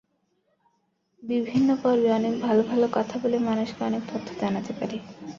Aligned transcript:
বিভিন্ন 1.23 1.69
পর্বে 1.83 2.09
অনেক 2.13 2.33
ভালো 2.41 2.61
ভালো 2.63 2.85
কথা 2.93 3.15
বলে 3.23 3.37
মানুষকে 3.41 3.81
অনেক 3.83 4.03
তথ্য 4.11 4.27
জানাতে 4.41 4.71
পারি। 4.79 4.97